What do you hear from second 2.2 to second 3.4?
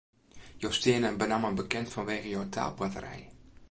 jo taalboarterij.